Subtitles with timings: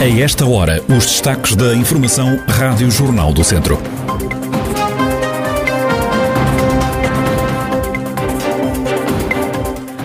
[0.00, 3.78] A esta hora, os destaques da Informação Rádio Jornal do Centro.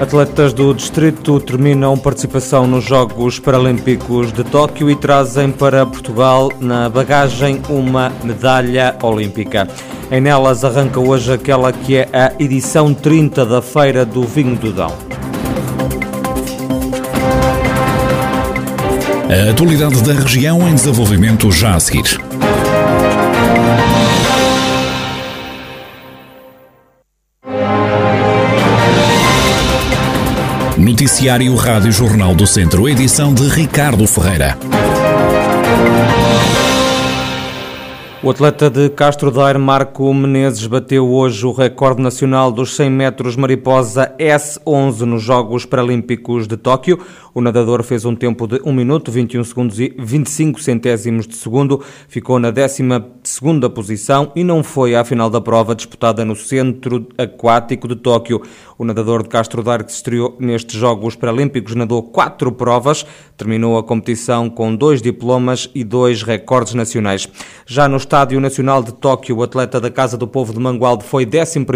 [0.00, 6.88] Atletas do distrito terminam participação nos Jogos Paralímpicos de Tóquio e trazem para Portugal na
[6.88, 9.68] bagagem uma medalha olímpica.
[10.10, 14.72] Em nelas arranca hoje aquela que é a edição 30 da Feira do Vinho do
[14.72, 15.13] Dão.
[19.34, 22.04] A atualidade da região em desenvolvimento já a seguir.
[30.78, 34.56] Noticiário Rádio Jornal do Centro, edição de Ricardo Ferreira.
[38.24, 43.36] O atleta de Castro Daire, Marco Menezes, bateu hoje o recorde nacional dos 100 metros
[43.36, 46.98] mariposa S11 nos Jogos Paralímpicos de Tóquio.
[47.34, 51.82] O nadador fez um tempo de 1 minuto, 21 segundos e 25 centésimos de segundo,
[52.06, 52.80] ficou na 12
[53.74, 58.40] posição e não foi à final da prova disputada no Centro Aquático de Tóquio.
[58.78, 63.04] O nadador de Castro Daire, se estreou nestes Jogos Paralímpicos, nadou quatro provas,
[63.36, 67.28] terminou a competição com dois diplomas e dois recordes nacionais.
[67.66, 71.26] Já no Estádio Nacional de Tóquio, o atleta da Casa do Povo de Mangualde foi
[71.26, 71.66] 11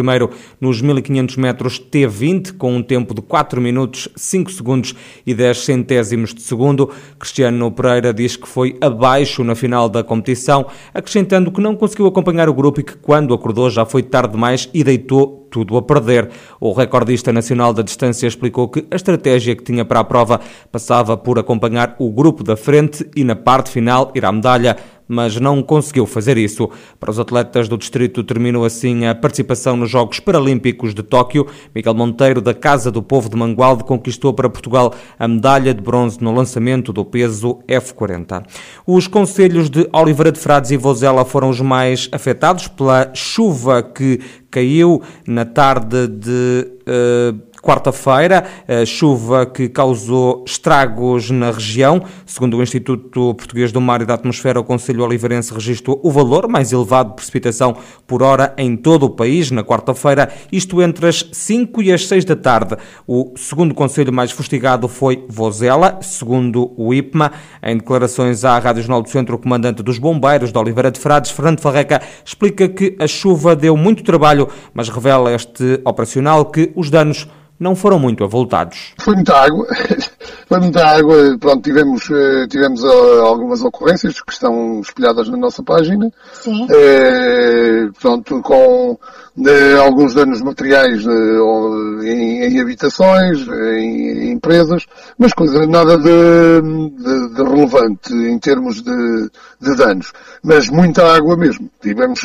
[0.61, 4.95] nos 1500 metros T20, com um tempo de 4 minutos, 5 segundos
[5.27, 6.91] e 10 centésimos de segundo.
[7.19, 12.49] Cristiano Pereira diz que foi abaixo na final da competição, acrescentando que não conseguiu acompanhar
[12.49, 16.29] o grupo e que quando acordou já foi tarde demais e deitou tudo a perder.
[16.61, 21.17] O recordista nacional da distância explicou que a estratégia que tinha para a prova passava
[21.17, 24.77] por acompanhar o grupo da frente e na parte final ir à medalha
[25.09, 26.69] mas não conseguiu fazer isso.
[27.01, 31.47] Para os atletas do distrito terminou assim a participação nos Jogos Paralímpicos de Tóquio.
[31.75, 36.23] Miguel Monteiro, da Casa do Povo de Mangualde, conquistou para Portugal a medalha de bronze
[36.23, 38.45] no lançamento do peso F40.
[38.87, 44.21] Os conselhos de Oliveira de Frades e Vozela foram os mais afetados pela chuva que
[44.51, 46.69] caiu na tarde de.
[46.89, 48.45] Uh, quarta-feira,
[48.87, 52.03] chuva que causou estragos na região.
[52.27, 56.49] Segundo o Instituto Português do Mar e da Atmosfera, o Conselho Oliveirense registrou o valor
[56.49, 57.77] mais elevado de precipitação
[58.07, 62.25] por hora em todo o país na quarta-feira, isto entre as 5 e as 6
[62.25, 62.77] da tarde.
[63.07, 67.33] O segundo conselho mais fustigado foi Vozela, segundo o IPMA.
[67.63, 71.31] Em declarações à Rádio Jornal do Centro, o comandante dos bombeiros de Oliveira de Frades,
[71.31, 76.91] Fernando Farreca, explica que a chuva deu muito trabalho, mas revela este operacional que os
[76.91, 78.93] danos não foram muito avultados.
[78.99, 79.67] Foi muita água,
[80.47, 81.37] foi muita água.
[81.41, 86.11] Pronto, tivemos, eh, tivemos eh, algumas ocorrências que estão espelhadas na nossa página.
[86.35, 86.67] Sim.
[86.71, 88.97] É, pronto, com
[89.37, 94.87] de, alguns danos materiais de, em, em, habitações, em, em, empresas,
[95.19, 99.31] mas coisa nada de, de, de relevante em termos de,
[99.77, 100.13] danos.
[100.45, 101.69] Mas muita água mesmo.
[101.81, 102.21] Tivemos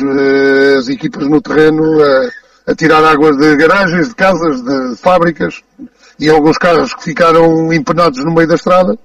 [0.78, 1.82] as equipas no terreno
[2.66, 5.62] a tirar água de garagens, de casas, de fábricas
[6.18, 8.98] e alguns carros que ficaram empenados no meio da estrada.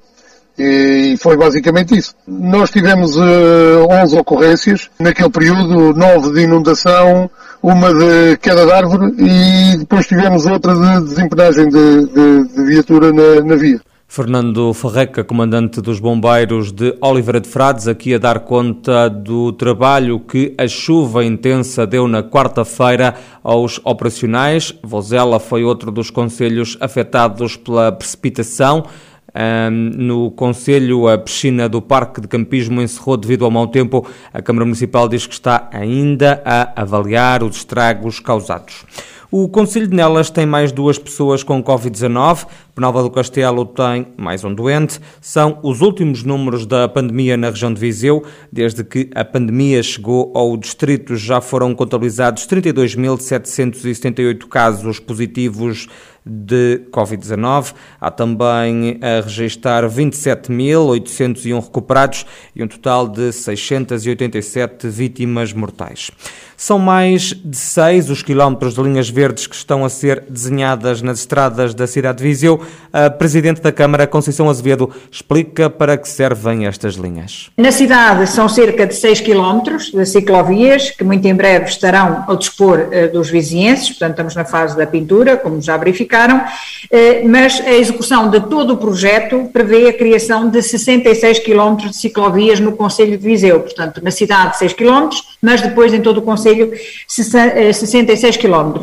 [0.58, 2.14] E foi basicamente isso.
[2.28, 7.30] Nós tivemos uh, eh, 11 ocorrências, naquele período, 9 de inundação,
[7.64, 13.14] uma de queda de árvore e depois tivemos outra de desempenagem de, de, de viatura
[13.14, 13.80] na, na via.
[14.12, 20.20] Fernando Farreca, comandante dos bombeiros de Oliveira de Frades, aqui a dar conta do trabalho
[20.20, 24.74] que a chuva intensa deu na quarta-feira aos operacionais.
[24.82, 28.84] Vozela foi outro dos conselhos afetados pela precipitação.
[29.30, 34.08] Um, no Conselho, a piscina do Parque de Campismo encerrou devido ao mau tempo.
[34.34, 38.86] A Câmara Municipal diz que está ainda a avaliar os estragos causados.
[39.32, 42.48] O Conselho de Nelas tem mais duas pessoas com Covid-19.
[42.80, 45.02] Penalva do Castelo tem mais um doente.
[45.20, 48.24] São os últimos números da pandemia na região de Viseu.
[48.50, 55.90] Desde que a pandemia chegou ao distrito, já foram contabilizados 32.778 casos positivos
[56.26, 57.74] de Covid-19.
[58.00, 62.26] Há também a registrar 27.801 recuperados
[62.56, 66.12] e um total de 687 vítimas mortais.
[66.56, 71.20] São mais de seis os quilómetros de linhas verdes que estão a ser desenhadas nas
[71.20, 72.62] estradas da cidade de Viseu.
[72.92, 77.50] A Presidente da Câmara, Conceição Azevedo, explica para que servem estas linhas.
[77.58, 82.36] Na cidade são cerca de 6 quilómetros de ciclovias que muito em breve estarão ao
[82.36, 86.44] dispor uh, dos vizinhenses, portanto estamos na fase da pintura, como já verificado colocaram,
[86.92, 91.96] eh, mas a execução de todo o projeto prevê a criação de 66 km de
[91.96, 95.10] ciclovias no Conselho de Viseu, portanto, na cidade 6 km,
[95.42, 96.72] mas depois em todo o Conselho
[97.08, 98.82] 66 km.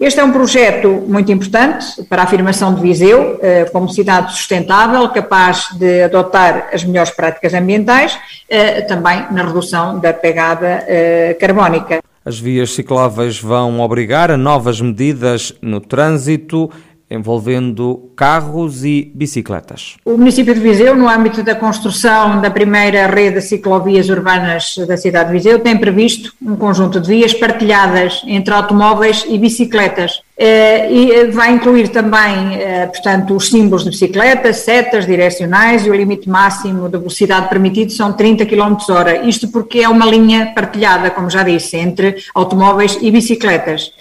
[0.00, 5.08] Este é um projeto muito importante para a afirmação de Viseu eh, como cidade sustentável,
[5.08, 8.18] capaz de adotar as melhores práticas ambientais,
[8.48, 10.84] eh, também na redução da pegada
[11.40, 12.02] carbónica.
[12.24, 16.70] As vias cicláveis vão obrigar a novas medidas no trânsito
[17.12, 19.96] envolvendo carros e bicicletas.
[20.04, 24.96] O município de Viseu, no âmbito da construção da primeira rede de ciclovias urbanas da
[24.96, 30.20] cidade de Viseu, tem previsto um conjunto de vias partilhadas entre automóveis e bicicletas.
[30.36, 35.94] Eh, e vai incluir também, eh, portanto, os símbolos de bicicleta, setas direcionais e o
[35.94, 39.28] limite máximo de velocidade permitido são 30 km hora.
[39.28, 43.92] Isto porque é uma linha partilhada, como já disse, entre automóveis e bicicletas.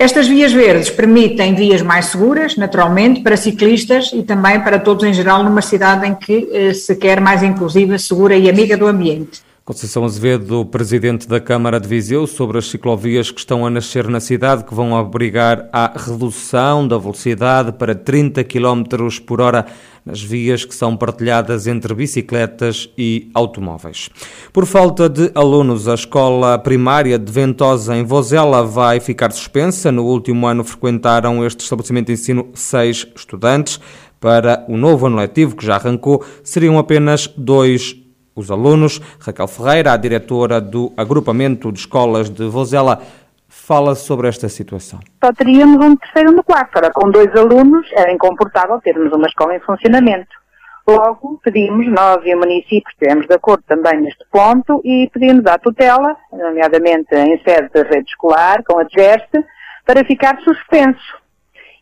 [0.00, 5.12] Estas vias verdes permitem vias mais seguras, naturalmente, para ciclistas e também para todos em
[5.12, 9.42] geral numa cidade em que eh, se quer mais inclusiva, segura e amiga do ambiente.
[9.64, 14.18] Conceição Azevedo, presidente da Câmara de Viseu, sobre as ciclovias que estão a nascer na
[14.18, 18.82] cidade, que vão obrigar à redução da velocidade para 30 km
[19.26, 19.66] por hora
[20.04, 24.08] nas vias que são partilhadas entre bicicletas e automóveis.
[24.50, 29.92] Por falta de alunos, a escola primária de Ventosa, em Vozela, vai ficar suspensa.
[29.92, 33.78] No último ano frequentaram este estabelecimento de ensino seis estudantes.
[34.18, 37.96] Para o novo ano letivo, que já arrancou, seriam apenas dois
[38.34, 39.00] os alunos.
[39.20, 43.02] Raquel Ferreira, a diretora do agrupamento de escolas de Vozela,
[43.48, 45.00] fala sobre esta situação.
[45.22, 46.76] Só teríamos um terceiro no quarto.
[46.76, 50.40] Ora, com dois alunos era incomportável termos uma escola em funcionamento.
[50.86, 55.58] Logo, pedimos, nós e o município estivemos de acordo também neste ponto e pedimos à
[55.58, 59.44] tutela, nomeadamente em sede da rede escolar, com a DGERSE,
[59.86, 61.20] para ficar suspenso.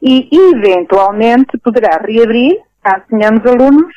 [0.02, 3.94] E, eventualmente, poderá reabrir, caso tenhamos alunos,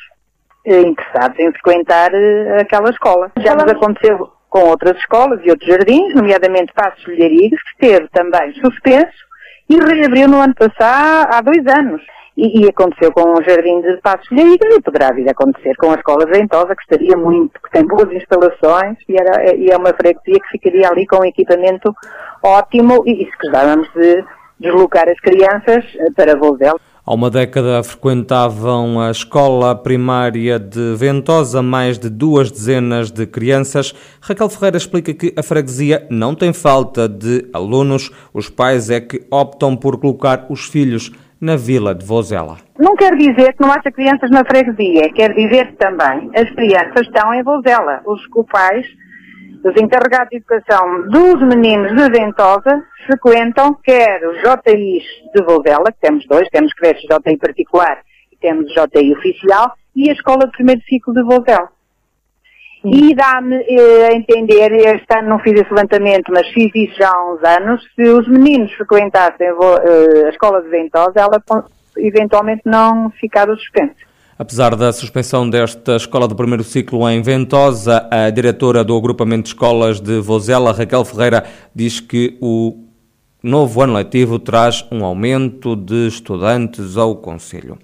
[0.66, 3.32] interessados em frequentar eh, aquela escola.
[3.38, 8.52] Já nos aconteceu com outras escolas e outros jardins, nomeadamente Passos Lharigos, que esteve também
[8.54, 9.32] suspenso
[9.68, 12.02] e reabriu no ano passado, há dois anos.
[12.36, 15.90] E, e aconteceu com o Jardim de Passos Lharigos e poderá vir a acontecer com
[15.90, 19.92] a Escola Ventosa, que estaria muito, que tem boas instalações e, era, e é uma
[19.94, 21.94] freguesia que ficaria ali com um equipamento
[22.42, 24.24] ótimo e, e se precisávamos de
[24.60, 26.78] deslocar as crianças eh, para Volvel.
[27.04, 33.92] Há uma década frequentavam a escola primária de Ventosa mais de duas dezenas de crianças.
[34.20, 39.26] Raquel Ferreira explica que a freguesia não tem falta de alunos, os pais é que
[39.32, 41.10] optam por colocar os filhos
[41.40, 42.58] na vila de Vozela.
[42.78, 47.04] Não quer dizer que não haja crianças na freguesia, quer dizer que também as crianças
[47.04, 48.00] estão em Vozela.
[48.06, 48.86] Os pais
[49.64, 55.04] os encarregados de educação dos meninos de Ventosa frequentam quer os JIs
[55.34, 60.12] de Vovela, que temos dois, temos creches JI particular e temos JI oficial, e a
[60.12, 61.68] escola de primeiro ciclo de Vovela.
[62.84, 67.08] E dá-me eh, a entender, este ano não fiz esse levantamento, mas fiz isso já
[67.08, 71.40] há uns anos, se os meninos frequentassem eh, a escola de Ventosa, ela
[71.96, 73.94] eventualmente não ficava suspensa.
[74.38, 79.48] Apesar da suspensão desta escola de primeiro ciclo em Ventosa, a diretora do agrupamento de
[79.50, 81.44] escolas de Vozela, Raquel Ferreira,
[81.74, 82.82] diz que o
[83.42, 87.78] novo ano letivo traz um aumento de estudantes ao Conselho.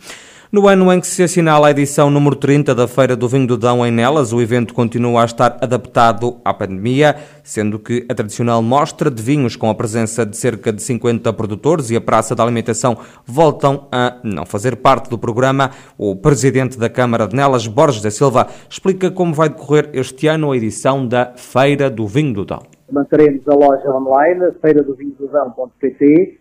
[0.50, 3.58] No ano em que se assinala a edição número 30 da Feira do Vinho do
[3.58, 8.62] Dão em Nelas, o evento continua a estar adaptado à pandemia, sendo que a tradicional
[8.62, 12.42] mostra de vinhos com a presença de cerca de 50 produtores e a Praça da
[12.42, 12.96] Alimentação
[13.26, 15.70] voltam a não fazer parte do programa.
[15.98, 20.50] O presidente da Câmara de Nelas, Borges da Silva, explica como vai decorrer este ano
[20.50, 22.62] a edição da Feira do Vinho do Dão.
[22.90, 26.38] Manteremos a loja online, feira do vinho do Dão.pt,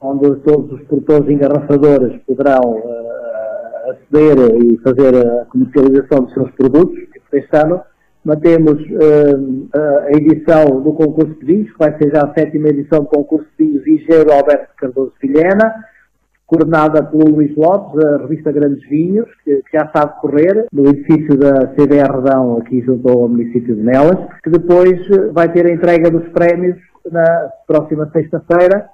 [0.00, 3.19] onde todos os produtores e engarrafadores poderão uh,
[3.90, 6.98] aceder e fazer a comercialização dos seus produtos.
[7.32, 7.80] Este ano
[8.24, 13.00] mantemos uh, a edição do concurso de vinhos, que vai ser já a sétima edição
[13.00, 15.74] do concurso de vinhos Engenheiro Alberto Cardoso Filhena,
[16.46, 20.88] coordenada pelo Luís Lopes, a revista Grandes Vinhos, que, que já está a decorrer no
[20.88, 24.98] edifício da CDR Dão, aqui junto ao município de Nelas, que depois
[25.32, 26.76] vai ter a entrega dos prémios
[27.10, 28.88] na próxima sexta-feira,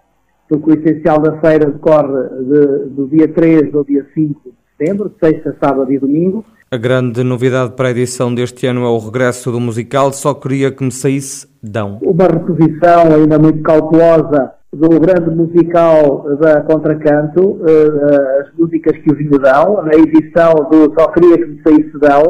[0.49, 5.57] porque o essencial da feira decorre de, do dia 3 ao dia 5 setembro, sexta,
[5.59, 6.45] sábado e domingo.
[6.71, 10.71] A grande novidade para a edição deste ano é o regresso do musical, só queria
[10.71, 11.99] que me saísse Dão.
[12.03, 19.17] Uma reposição ainda muito cautelosa do grande musical da Contracanto, uh, as músicas que o
[19.17, 22.23] vinho dão, na edição do Só Queria Que Me Saísse Dão,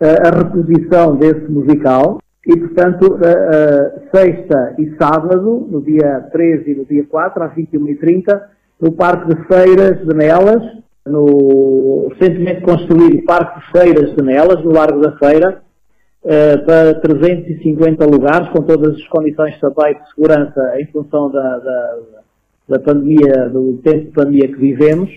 [0.00, 3.18] uh, a reposição desse musical, e portanto,
[4.14, 8.40] sexta e sábado, no dia 13 e no dia 4, às 21h30,
[8.80, 10.62] no Parque de Feiras de Nelas,
[11.06, 15.62] no recentemente construído Parque de Feiras de Nelas, no Largo da Feira,
[16.24, 21.96] uh, para 350 lugares, com todas as condições também de segurança em função da, da,
[22.68, 25.10] da pandemia, do tempo de pandemia que vivemos.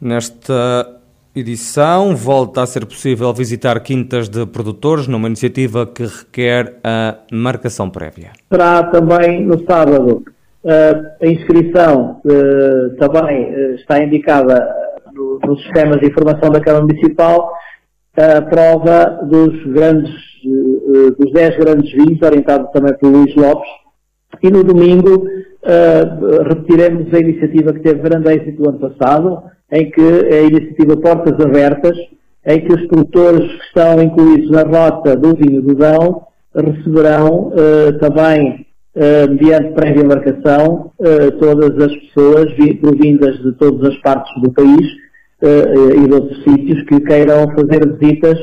[0.00, 0.96] Nesta
[1.34, 7.90] edição volta a ser possível visitar quintas de produtores numa iniciativa que requer a marcação
[7.90, 8.30] prévia.
[8.50, 10.24] Será também no sábado.
[10.64, 14.66] Uh, a inscrição uh, também uh, está indicada
[15.16, 17.52] no, no sistema de informação da Câmara Municipal
[18.16, 20.10] a prova dos grandes,
[21.18, 23.68] dos 10 grandes vinhos, orientado também pelo Luís Lopes,
[24.42, 25.26] e no domingo
[26.48, 31.38] repetiremos a iniciativa que teve grande êxito no ano passado, em que a iniciativa Portas
[31.44, 31.96] Abertas,
[32.46, 36.22] em que os produtores que estão incluídos na rota do vinho do Dão
[36.54, 42.46] receberão uh, também, uh, mediante prévia marcação, uh, todas as pessoas
[42.80, 45.05] provindas de todas as partes do país
[45.42, 48.38] e de outros sítios que queiram fazer visitas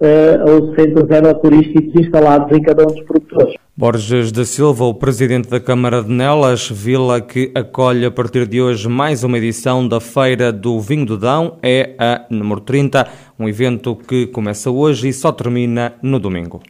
[0.00, 3.54] uh, aos centros aeroturísticos instalados em cada um dos produtores.
[3.76, 8.60] Borges da Silva, o presidente da Câmara de Nelas, vila que acolhe a partir de
[8.60, 13.06] hoje mais uma edição da Feira do Vinho do Dão, é a número 30,
[13.38, 16.62] um evento que começa hoje e só termina no domingo.